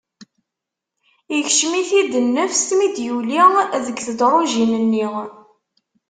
Ikcem-it-id 1.37 2.13
nnefs 2.25 2.67
mi 2.77 2.87
d-yuli 2.95 3.41
deg 3.85 3.97
tedrujin-nni. 4.05 5.07